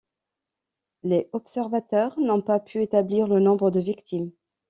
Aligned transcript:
Les 1.03 1.29
observateurs 1.31 2.19
n'ont 2.19 2.41
pas 2.41 2.59
pu 2.59 2.81
établir 2.81 3.27
le 3.27 3.39
nombre 3.39 3.69
de 3.69 3.79
victimes. 3.79 4.31